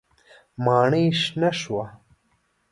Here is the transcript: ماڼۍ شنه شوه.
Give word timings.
ماڼۍ 0.65 1.05
شنه 1.21 1.49
شوه. 1.59 1.83